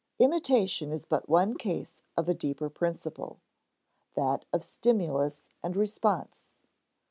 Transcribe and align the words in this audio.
Imitation 0.17 0.91
is 0.91 1.05
but 1.05 1.29
one 1.29 1.53
case 1.53 1.93
of 2.17 2.27
a 2.27 2.33
deeper 2.33 2.71
principle 2.71 3.39
that 4.15 4.45
of 4.51 4.63
stimulus 4.63 5.43
and 5.61 5.75
response. 5.75 6.47